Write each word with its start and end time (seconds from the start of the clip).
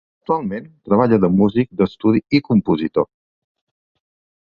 Actualment 0.21 0.69
treballa 0.89 1.19
de 1.27 1.29
músic 1.41 1.71
d'estudi 1.83 2.25
i 2.39 2.43
compositor. 2.51 3.11